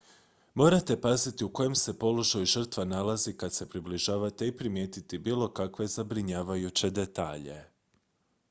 morate 0.55 0.95
paziti 1.01 1.45
u 1.45 1.51
kojem 1.57 1.75
se 1.81 1.93
položaju 1.99 2.45
žrtva 2.45 2.85
nalazi 2.85 3.33
kad 3.37 3.53
se 3.53 3.69
približavate 3.69 4.47
i 4.47 4.57
primijetiti 4.57 5.17
bilo 5.19 5.53
kakve 5.53 5.87
zabrinjavajuće 5.87 6.89
detalje 6.89 7.63